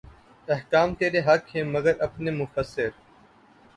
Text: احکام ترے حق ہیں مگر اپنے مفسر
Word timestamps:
احکام 0.47 0.89
ترے 0.99 1.19
حق 1.27 1.43
ہیں 1.55 1.63
مگر 1.65 1.93
اپنے 2.01 2.31
مفسر 2.31 2.89